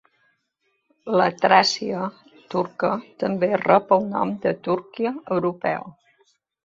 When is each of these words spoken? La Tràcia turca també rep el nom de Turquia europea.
La 1.21 1.25
Tràcia 1.41 2.07
turca 2.53 2.91
també 3.25 3.51
rep 3.65 3.95
el 3.99 4.09
nom 4.15 4.33
de 4.47 4.55
Turquia 4.69 5.13
europea. 5.37 5.85